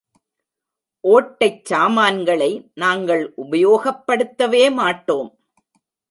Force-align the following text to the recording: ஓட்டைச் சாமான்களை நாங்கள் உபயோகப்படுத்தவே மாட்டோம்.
ஓட்டைச் 1.03 1.65
சாமான்களை 1.65 2.49
நாங்கள் 2.73 3.33
உபயோகப்படுத்தவே 3.37 4.63
மாட்டோம். 4.73 5.29